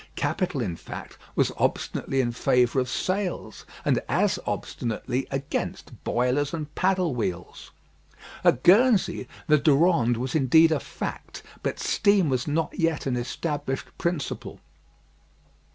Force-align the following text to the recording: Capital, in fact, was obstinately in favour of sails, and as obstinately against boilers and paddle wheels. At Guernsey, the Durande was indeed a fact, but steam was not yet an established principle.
Capital, 0.15 0.61
in 0.61 0.77
fact, 0.77 1.15
was 1.35 1.51
obstinately 1.57 2.21
in 2.21 2.31
favour 2.31 2.79
of 2.79 2.89
sails, 2.89 3.67
and 3.85 4.01
as 4.09 4.39
obstinately 4.47 5.27
against 5.29 5.91
boilers 6.03 6.55
and 6.55 6.73
paddle 6.73 7.13
wheels. 7.13 7.69
At 8.43 8.63
Guernsey, 8.63 9.27
the 9.45 9.59
Durande 9.59 10.17
was 10.17 10.33
indeed 10.33 10.71
a 10.71 10.79
fact, 10.79 11.43
but 11.61 11.77
steam 11.79 12.29
was 12.29 12.47
not 12.47 12.79
yet 12.79 13.05
an 13.05 13.15
established 13.15 13.95
principle. 13.99 14.59